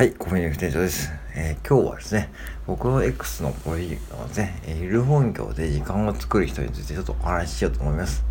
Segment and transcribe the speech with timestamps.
[0.00, 1.12] はい、コミュニティ店長です。
[1.36, 2.30] えー、今日はですね、
[2.66, 8.24] 僕の X のプロフのですね、ゆる本業で時間を作る人についてちょっとお話ししようと思います。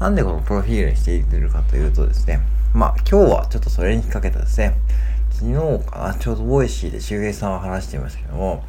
[0.00, 2.40] なんでこのプロフィールにしていってるかというとですね、
[2.72, 4.78] まあ今日はちょっとそれに引っ掛けたですね、
[5.28, 8.64] 昨日かな、ちょうどボイシーで周平さんは話していましたけども、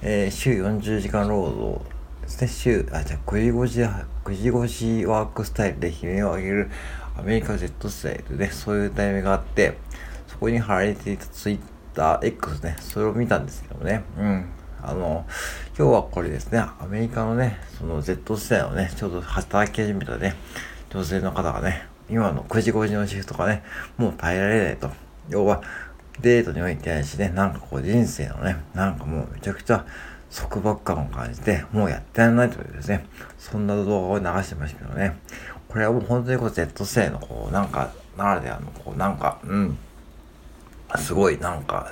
[0.00, 1.84] えー、週40時間労働
[2.22, 3.82] ですね、週、あ、じゃあ9時5時、
[4.24, 6.70] 9時5時ワークスタイルで悲鳴を上げる
[7.18, 9.76] アメリカ Z スタイルで、そういう題名があって、
[10.28, 11.58] そこに貼られていたツイッ
[11.94, 14.44] ター X ね、それを見たんですけどね、うん。
[14.82, 15.24] あの、
[15.78, 20.34] 今日はこれですね、アメリカのね、その Z 世代のね、ちょうど働き始めたね、
[20.90, 23.62] 女性の方がね、今の9時5時のシフトがね、
[23.96, 24.90] もう耐えられないと。
[25.30, 25.62] 要は、
[26.20, 29.84] デートにおいてないしね、なんかこう人生のね、なんかもうめちゃくちゃ
[30.34, 33.06] 束縛感を感じて、もうやってられないというですね、
[33.38, 35.16] そんな動画を流してましたけどね、
[35.68, 39.78] これはもう本当にこう Z 世代のこう、なんか、ならではのこう、なんか、うん、
[40.98, 41.90] すごいなんか、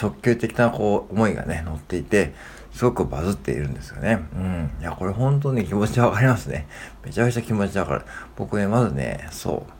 [0.00, 2.34] 直球的なこう思いがね、乗っていて、
[2.72, 4.26] すごくバズっているんですよね。
[4.34, 4.70] うん。
[4.80, 6.66] いや、これ本当に気持ちわかりますね。
[7.04, 8.02] めちゃくちゃ気持ちわかる。
[8.36, 9.72] 僕ね、まずね、そう。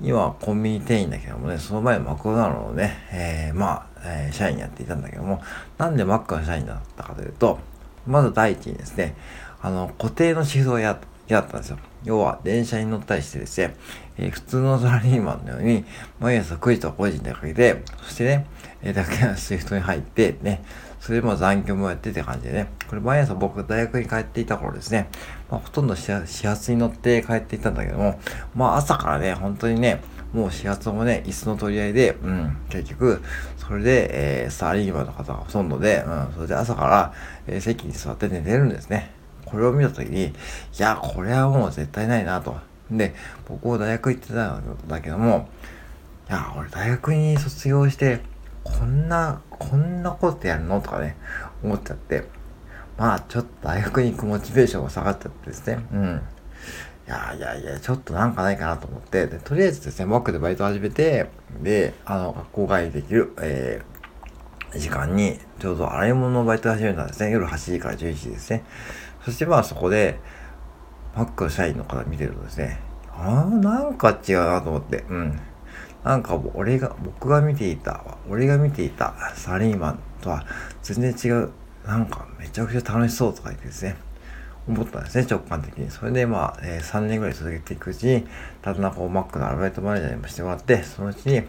[0.00, 5.42] 今、コンビニ店員だけどもね、その前マクドナルドのね、えー、まあ、えー、社員やっていたんだけども、
[5.76, 7.58] なんでマックの社員だったかというと、
[8.06, 9.14] まず第一にですね、
[9.60, 11.78] あの、固定のシフトをや、やったんですよ。
[12.04, 13.76] 要は電車に乗ったりしてですね、
[14.18, 15.84] えー、普通のサラリーマンのように、
[16.20, 18.46] 毎朝9時と5時に出かけて、そしてね、
[18.82, 20.62] えー、だけのシフトに入って、ね、
[21.00, 25.08] それでも残業もやってって感じでね、これ毎朝僕大学に帰っていた頃ですね、
[25.50, 26.12] まあ、ほとんど始
[26.46, 28.20] 発に乗って帰っていたんだけども、
[28.54, 30.00] まあ朝からね、本当にね、
[30.32, 33.22] もう始発もね、椅子の取り合いで、うん、結局、
[33.56, 37.14] それで、えー、サラリーマンの方がほとんどで、うん、それで朝から、
[37.46, 39.17] えー、席に座って寝てるんですね。
[39.50, 40.32] これを見たときに、い
[40.78, 42.56] や、これはもう絶対ないなと。
[42.90, 43.14] で、
[43.46, 45.48] 僕も大学行ってたんだけども、
[46.28, 48.20] いや、俺大学に卒業して、
[48.64, 51.16] こんな、こんなことやるのとかね、
[51.62, 52.24] 思っちゃって、
[52.96, 56.22] まあ、ちょっと大学に行くモチベーションが下がっちゃってですね、うん。
[57.06, 61.30] いやいやいや、ちょっとなんかないかなと思って、で、とりあえずですね、マックでバイト始めて、
[61.62, 67.30] で、あの、学校帰りできる、えー、時間に、ちょうど洗い物のバイト始めたんですね。
[67.30, 68.64] 夜8時から11時ですね。
[69.28, 70.18] そしてまあそこで、
[71.14, 72.80] マックの社員の方見てるとですね、
[73.12, 75.38] ああ、なんか違うなと思って、うん。
[76.02, 80.46] なんか俺が、僕が見ていた、俺が見ていたサラリーマンとは
[80.82, 81.50] 全然違う、
[81.86, 83.96] なんかめちゃくちゃ楽しそうとか言ってですね、
[84.66, 85.90] 思ったんですね、直感的に。
[85.90, 88.26] それでまあ、えー、3年ぐらい続けていくうちに、
[88.62, 91.42] ただなこう、マックのアルバイトマネージャーにもしてもらって、そのうちに、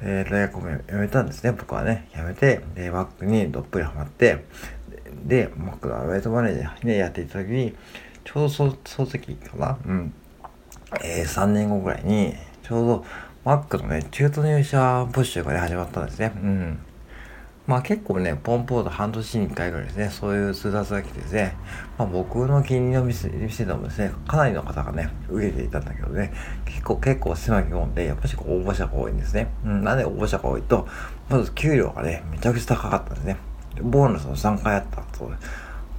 [0.00, 2.08] えー、大学も辞めたんですね、僕はね。
[2.12, 4.44] 辞めて、で、マックにどっぷりハマって、
[5.24, 7.74] で、マックのアルバイトマネージャーね、やっていた時に、
[8.24, 9.78] ちょうどそ、その時かな？
[9.86, 10.14] うん。
[11.02, 13.04] えー、3年後ぐらいに、ちょうど、
[13.44, 16.32] マックのね、中途入社募集がね、始まったんですね。
[16.34, 16.78] うん。
[17.66, 21.56] まあ結構ね、ポンポート半年に1回ぐらいですね、そういう通達が来てですね、
[21.96, 26.32] まあ僕の気に入りの店店でもですね、かなりの方がね、受けていたんだけどね、
[26.66, 29.48] 結構結構狭いもんで、やっぱし応募者が多いんですね。
[29.64, 30.86] うん、なんで応募者が多いと、
[31.30, 33.38] まず給料がね、めちゃくちゃ高かったんですね。
[33.82, 35.50] ボーナスの3回あったそうです。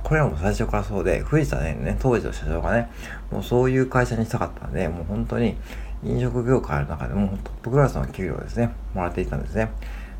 [0.04, 2.90] これはもう最初からそうで、藤田ね、当時の社長がね、
[3.32, 5.58] もうそういう会社にしたかったんで、もう本当に
[6.04, 9.72] 飲食業界の中でもトップクラスの給料ですね、もらっていたんですね。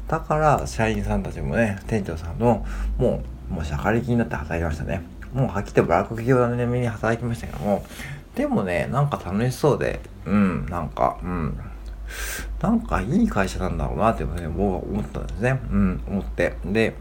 [0.08, 2.66] だから、社員さんたちもね、店長さんの、
[2.98, 5.04] もう、もう社会的になって働きましたね。
[5.34, 7.86] もうはっきりとブラック企業並みに働きましたけども、
[8.36, 11.60] でもね、なんか楽しそうで、うん、なんか、うん、
[12.62, 15.60] なんかいい会社なんだろうなっていうふうに僕は思ったんですね。
[15.72, 16.58] うん、思って。
[16.66, 16.96] で、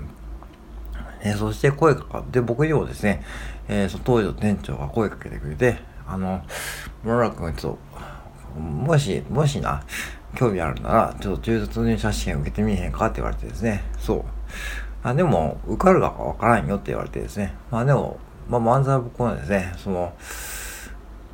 [1.25, 3.25] えー、そして声かかって、僕にもですね、
[3.67, 6.43] えー、その当時の店長が声かけてくれて、あの、
[7.03, 7.77] 村ラ君、ちょっ
[8.55, 9.83] と、もし、もしな、
[10.37, 14.25] 興味あるなら、ちょっと中卒入社試験受けてみへんかって言われてですね、そう。
[15.03, 18.19] あでも、受かるかわからんよって言われてですね、まあでも、
[18.49, 20.13] まあ漫才僕はですね、その、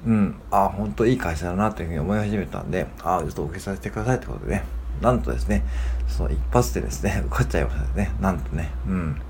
[0.06, 4.64] うん、あ、本当いい会社だなというふうに思い始めたんで、あちょっと受けさせてくださいってことでね、
[5.00, 5.64] なんとですね、
[6.08, 9.20] その一発でですね、受かっちゃいましたね、なんとね、うん。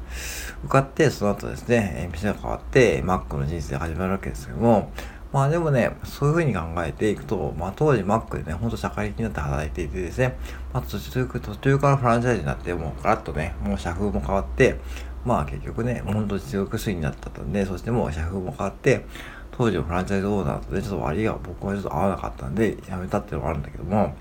[0.65, 4.93] 受かって、その後ですね、店が変わって、マックの人生が始まるわけですけども、
[5.33, 10.37] まあでもね、そういうふうに考えていくと、まあ当時マックでね、ほんと社会的になって働いていてですね、
[10.73, 14.79] まあ途中途中からフランチャイズになって、もうガラッとね、もう社風も変わって、
[15.25, 19.07] まあ結局ね、ほんと実力主義になったんで、そしてもう社風も変わって、
[19.53, 24.15] 当時のフランチャイズオーナーとでちょっと割が僕はちょっと合わなかったんで、辞めたっていうのもあるんだけども、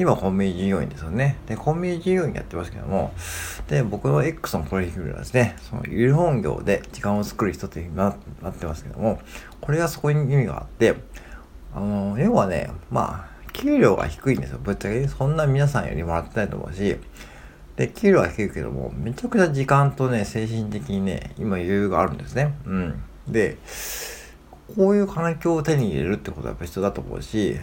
[0.00, 1.36] 今コンビニ従業員ですよね。
[1.46, 3.12] で、コンビニ従業員やってますけども、
[3.68, 9.20] で、僕の X のプロフィールはですね、その、ゆる本業で時間を作る人というふうになってますけども、
[9.60, 10.96] これがそこに意味があって、
[11.74, 14.58] あの、要はね、まあ、給料が低いんですよ。
[14.62, 16.96] ぶっちゃけ、そんな皆さんよりもらってないと思うし、
[17.76, 22.54] で、給料は低いけども、めちゃくちゃ時間とね、精神的にね、今余裕があるんですね。
[22.64, 23.02] うん。
[23.28, 23.58] で、
[24.76, 27.60] こういう環境を手に入れるってことはやっぱ必要だと思うし、例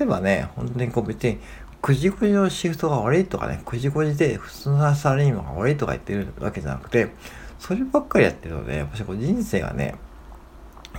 [0.00, 1.38] えばね、本当にこう別に、
[1.82, 7.12] 9時5時のシフトが悪いとかね、9時5時で普通のサラリーマンが悪いとか言ってるわけじゃなくて、
[7.58, 9.94] そればっかりやってるとね、やっぱしこう人生がね、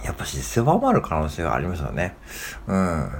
[0.03, 2.15] やっぱし狭まる可能性がありますよね。
[2.67, 3.11] うん。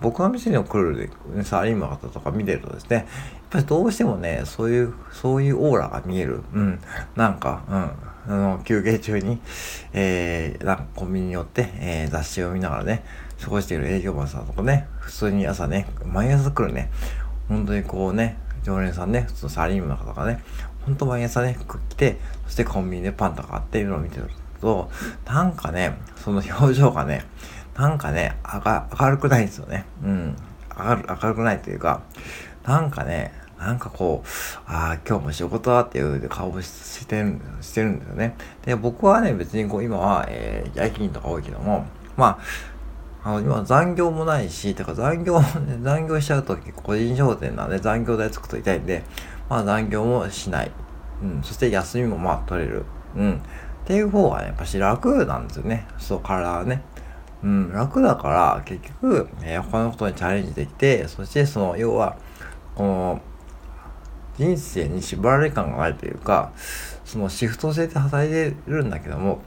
[0.00, 3.06] 僕の店に来る、ね、サラリーマンの方とか見てるとですね、やっ
[3.50, 6.42] ぱりどうしてもね、そういう、そういうオーラが見える。
[6.52, 6.80] うん。
[7.16, 7.90] なんか、うん。
[8.28, 9.40] あの、休憩中に、
[9.94, 13.02] えー、なんかコンビニに寄って、えー、雑誌を見ながらね、
[13.42, 16.90] 過ごしている営業マンさんとかね、普通に朝ね、毎朝来るね、
[17.48, 20.42] 本当にこうね、常連さんね、普通のサラリーマンの方がね、
[20.84, 21.56] 本当毎朝ね、
[21.90, 24.28] 来て、そしてコンビニでパンとか買っていうのを見てる
[24.60, 24.90] と、
[25.24, 27.24] なんかね、その表情がね、
[27.76, 28.36] なんかね、
[29.00, 29.86] 明るくないんですよね。
[30.02, 30.36] うん。
[30.78, 32.02] 明る明るくないというか、
[32.64, 34.28] なんかね、なんかこう、
[34.66, 38.36] ああ、今日も仕事だっていう顔してる、してるんですよね。
[38.64, 42.38] で、僕はね、別にこう、今は、えー、夜勤とか多いけども、ま
[43.24, 45.40] あ、あの、今残業もないし、てか残業、
[45.82, 49.02] 残業しちゃうと結構個人商店なんで残業代つくと痛いんで、
[49.50, 50.70] まあ残業もしない。
[51.22, 51.42] うん。
[51.42, 52.84] そして休みもまあ取れる。
[53.16, 53.32] うん。
[53.34, 53.40] っ
[53.84, 55.86] ていう方がね、やっぱし楽なんですよね。
[55.98, 56.82] そう、体はね。
[57.42, 62.16] うん、楽だから、結局、えー、他のことにチャレンジできて、そしてその、要は、
[62.74, 63.20] この、
[64.38, 66.52] 人生に縛られ感がないというか、
[67.04, 69.40] そのシフト制で働いてるんだけども、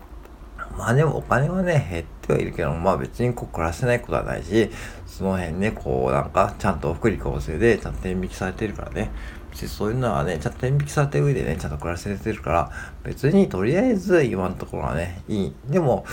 [0.78, 4.70] まあでもお金はね、減ってはいるけども、まあ別にこう暮らせないことはないし、
[5.08, 9.12] その辺ね、こうなんかちゃんと福利厚生でちゃんと天引きされてるからね、
[9.54, 12.72] そういうのはね、ちゃんと天引きされてる上でね、ちゃんと暮らせてるから、
[13.04, 15.54] 別にとりあえず今のところはね、いい。
[15.70, 16.06] でも、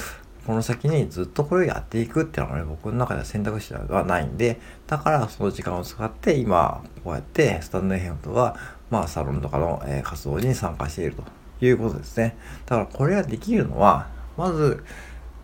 [0.48, 8.56] この先にずっとこれをやっていくっていうのがね、僕の中では選択肢ではないんで、だからその時間を使って今、こうやってスタンド FM とか、
[8.88, 11.22] まあサロンとかの、え、活動に参加していると
[11.60, 12.34] いうことですね。
[12.64, 14.08] だからこれができるのは、
[14.38, 14.82] まず、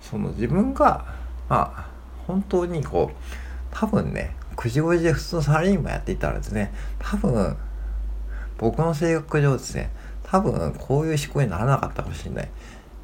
[0.01, 1.05] その自分が、
[1.51, 1.87] まあ、
[2.27, 3.17] 本当にこう、
[3.73, 7.59] 多分ね、9時5時で普通のサラリーマンやっていたらですね、多分、
[8.57, 9.91] 僕の性格上ですね、
[10.23, 12.49] 多分こういう思考にならなかったかもしれない。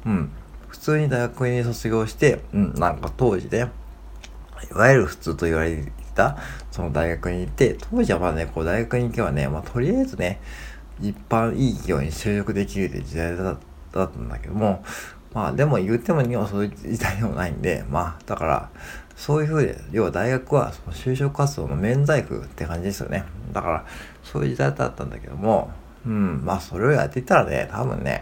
[0.07, 0.31] うん。
[0.71, 3.69] 普通に大学に卒業して、うん、なんか当時ね、
[4.71, 5.85] いわゆる普通と言われてい
[6.15, 6.37] た、
[6.71, 10.39] その大学に行って、当時はまあね、こう大学に行けばね、まあとりあえずね、
[11.01, 13.57] 一般いい企業に就職できるって時代だっ
[13.91, 14.83] たんだけども、
[15.33, 18.69] まあでも言ってもにはそういう時代でもないんで、まあだから、
[19.17, 23.25] そういうふうで、要は大学はその就職活動の免罪符って感じですよね。
[23.51, 23.85] だから、
[24.23, 25.71] そういう時代だったんだけども、
[26.05, 28.21] うん、まあそれをやっていたらね、多分ね、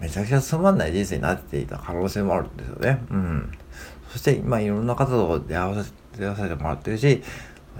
[0.00, 3.00] めちゃくちゃつまんない人生になっていた可能性もあるんですよね。
[3.10, 3.52] うん。
[4.10, 7.22] そして今いろんな方と出会わせ出会わせてもらってるし、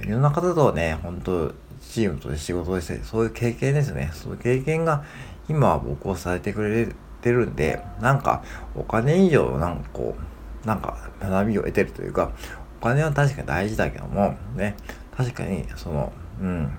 [0.03, 4.11] いろんな方とね、本当チームとして仕事をして、そういう経験ですね。
[4.13, 5.05] そういう経験が
[5.49, 6.89] 今は僕をされてくれ
[7.21, 8.43] てるんで、なんか
[8.75, 10.17] お金以上なんかこ
[10.65, 12.33] う、なんか学びを得てるというか、
[12.81, 14.77] お金は確かに大事だけども、ね、
[15.17, 16.71] 確かにその、うん、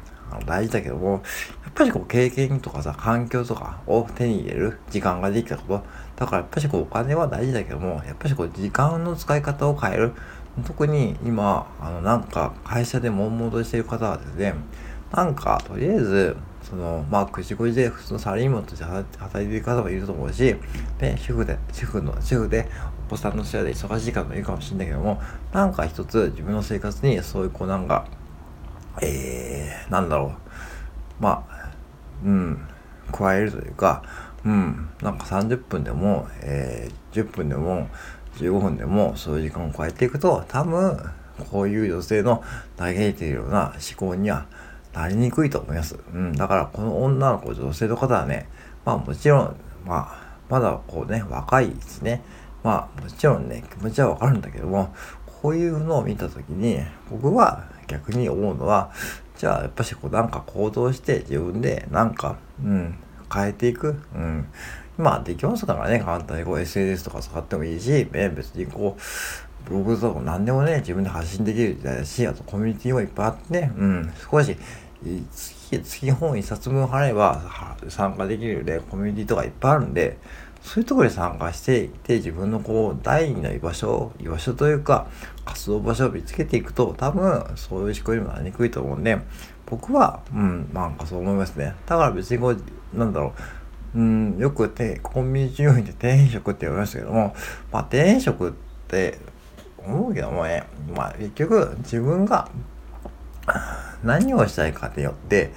[0.46, 1.12] 大事だけども、
[1.64, 5.84] やっぱりこう経験とかさ、環境とかを手に入れる時間ができたこと。
[6.16, 10.14] だからやっぱりこうお金は大事だけども、やっぱりこう時間の使い方を変える。
[10.66, 14.56] 特に今、あのなんか会社で悶々としている方はですね、
[15.12, 16.38] なんかとりあえず、
[16.70, 20.56] その、まあ、9時5時で普通のサラリーマンとして働いている方もいると思うし、
[20.98, 22.68] で、主婦で、主婦の、主婦で、
[23.08, 25.22] お子さんの世話で忙しい方もいるかもしれないけども、
[25.54, 28.08] なんか一つ自分の生活にそういうこうなんか、
[29.02, 30.34] えー、なんだろ
[31.20, 31.24] う。
[31.24, 31.72] まあ、
[32.24, 32.68] うん、
[33.12, 34.04] 加えるというか、
[34.46, 37.90] うん、なんか30分でも、えー、10分でも、
[38.38, 41.00] 15分でも、そういう時間を超えていくと、多分、
[41.52, 42.44] こういう女性の
[42.78, 44.46] 嘆いているような思考には
[44.94, 45.98] なりにくいと思います。
[46.14, 48.48] うん、だから、この女の子、女性の方はね、
[48.86, 52.22] まあもちろん、まあ、まだこうね、若いですね。
[52.64, 54.94] まあ、もちろんね、気持ちはわかるんだけども、
[55.42, 56.80] こういうのを見たときに、
[57.12, 58.92] 僕は逆に思うのは、
[59.38, 62.96] じゃあやっぱしこうなんか行動して自分でなんか、うん、
[63.34, 64.02] 変えていく。
[64.16, 64.48] うん。
[64.98, 74.56] まあできますからね、簡単にこう SNS とか使ってもいいし、ね、別にこう、ブログとか何でもね、自分で発信できる時代だし、あとコミュニティもいっぱいあってね、うん、少し、
[75.72, 77.42] 月、本一冊分払えば
[77.90, 80.18] 参加できるね、コミュニティとかいっぱいあるんで、
[80.66, 85.06] そういうところに参加していって自分のこう第二の居場所居場所というか
[85.46, 89.20] 活動場所を見つけていくと多分そういう思考にもなりにくいと思うんで
[89.68, 91.76] 僕はうんなんかそう思いますね。
[91.86, 93.34] だから別にこうなんだろ
[93.96, 97.36] ううんよくてコンビニ従業員で転職って言われましたけども
[97.72, 98.54] まあ転職っ
[98.88, 99.20] て
[99.78, 100.64] 思うけどもね
[100.96, 102.50] まあ結局自分が
[104.06, 105.52] 何をしたいかによって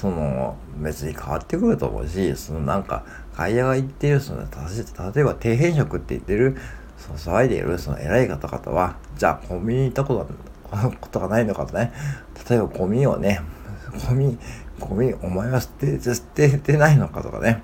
[0.00, 3.04] その、別に変わってくると思うし、そのなんか、
[3.36, 6.56] 会社が言ってる、その、例えば底辺職って言ってる、
[6.96, 10.26] その騒いでいる、その偉い方々は、じゃあ、コンビニに行ったこ
[10.70, 11.92] とが、ことがないのかとね、
[12.48, 13.42] 例えばゴミをね、
[14.08, 14.38] ゴミ、
[14.78, 17.62] ゴミ、お前は捨て、捨ててないのかとかね、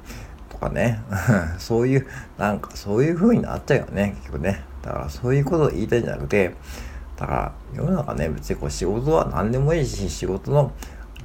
[0.51, 1.01] とかね、
[1.59, 4.63] そういう、なんかそういう風になっちゃうよね、結局ね。
[4.83, 6.55] だからそういうことを言いたいんじゃなくて、
[7.17, 10.73] だから世の中ね、別にこう仕事は何でもいいし、仕事の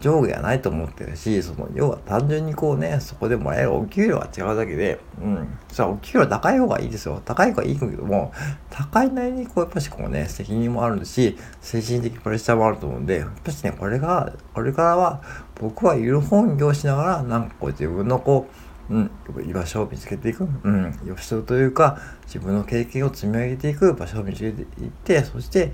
[0.02, 5.58] 上下がないと思ってるし、その要は単純にこうね、そこでもらえるお給料が違うだけで、うん。
[5.70, 7.22] じゃあお給料高い方がいいですよ。
[7.24, 8.34] 高い方がいいけども、
[8.70, 15.22] 高いなりにこうやっぱしこうね、責任もあるし、精神的プレッシャーもあると思うんで、やっぱしね、これが、これからは
[15.56, 19.12] 僕はいる本業しながら、なんかこう自分のこう、うん、
[19.50, 25.72] 居場所を見つけていく、うん、居場所というか自分の経験を積み上げていく場所を見つけていってそして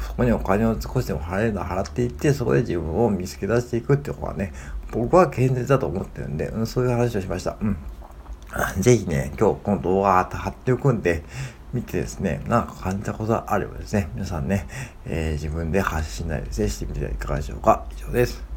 [0.00, 4.52] そこにお金を少しでも払えるのを払っていってそこで自分を見つけ出していくっていうのはね
[4.90, 7.56] 僕は健全だと思ってるんで、うん、そういう話をしました。
[7.60, 7.76] うん
[8.78, 11.22] ぜひね、今日この動画貼っておくんで、
[11.72, 14.66] 見てですね、なんか感じたことがあればですね、皆さんね、
[15.06, 17.86] えー、自分で発信なりですね、してみてはいかがでしょうか。
[17.96, 18.51] 以上です。